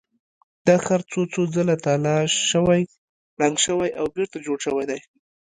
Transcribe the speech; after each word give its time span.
دا 0.67 0.75
ښار 0.85 1.01
څو 1.11 1.21
څو 1.33 1.41
ځله 1.55 1.75
تالا 1.85 2.15
شوی، 2.51 2.81
ړنګ 3.39 3.55
شوی 3.65 3.89
او 3.99 4.05
بېرته 4.15 4.37
جوړ 4.45 4.57
شوی 4.65 4.85
دی. 4.89 4.99